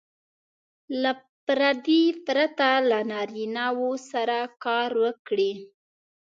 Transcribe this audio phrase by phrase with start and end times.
[1.01, 1.11] له
[1.45, 5.53] پردې پرته له نارینه وو سره کار وکړي.